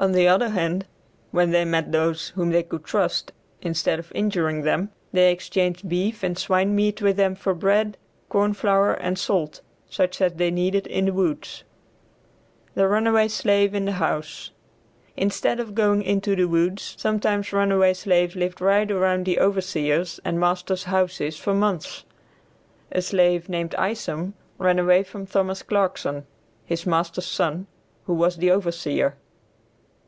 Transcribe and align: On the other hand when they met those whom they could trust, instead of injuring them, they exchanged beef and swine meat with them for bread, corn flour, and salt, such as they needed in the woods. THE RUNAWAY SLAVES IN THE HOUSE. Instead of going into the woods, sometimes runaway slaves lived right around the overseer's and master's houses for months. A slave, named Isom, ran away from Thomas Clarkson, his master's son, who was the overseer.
On 0.00 0.12
the 0.12 0.28
other 0.28 0.50
hand 0.50 0.86
when 1.32 1.50
they 1.50 1.64
met 1.64 1.90
those 1.90 2.28
whom 2.36 2.50
they 2.50 2.62
could 2.62 2.84
trust, 2.84 3.32
instead 3.60 3.98
of 3.98 4.12
injuring 4.14 4.62
them, 4.62 4.92
they 5.12 5.32
exchanged 5.32 5.88
beef 5.88 6.22
and 6.22 6.38
swine 6.38 6.76
meat 6.76 7.02
with 7.02 7.16
them 7.16 7.34
for 7.34 7.52
bread, 7.52 7.96
corn 8.28 8.54
flour, 8.54 8.94
and 8.94 9.18
salt, 9.18 9.60
such 9.90 10.20
as 10.20 10.34
they 10.34 10.52
needed 10.52 10.86
in 10.86 11.06
the 11.06 11.12
woods. 11.12 11.64
THE 12.76 12.86
RUNAWAY 12.86 13.26
SLAVES 13.26 13.74
IN 13.74 13.86
THE 13.86 13.92
HOUSE. 13.98 14.52
Instead 15.16 15.58
of 15.58 15.74
going 15.74 16.04
into 16.04 16.36
the 16.36 16.44
woods, 16.46 16.94
sometimes 16.96 17.52
runaway 17.52 17.92
slaves 17.92 18.36
lived 18.36 18.60
right 18.60 18.88
around 18.88 19.26
the 19.26 19.40
overseer's 19.40 20.20
and 20.24 20.38
master's 20.38 20.84
houses 20.84 21.36
for 21.36 21.54
months. 21.54 22.04
A 22.92 23.02
slave, 23.02 23.48
named 23.48 23.74
Isom, 23.74 24.34
ran 24.58 24.78
away 24.78 25.02
from 25.02 25.26
Thomas 25.26 25.64
Clarkson, 25.64 26.24
his 26.64 26.86
master's 26.86 27.26
son, 27.26 27.66
who 28.06 28.14
was 28.14 28.36
the 28.36 28.52
overseer. 28.52 29.16